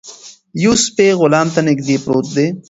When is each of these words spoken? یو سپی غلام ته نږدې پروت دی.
یو 0.63 0.73
سپی 0.85 1.07
غلام 1.19 1.47
ته 1.53 1.59
نږدې 1.67 1.95
پروت 2.03 2.27
دی. 2.35 2.47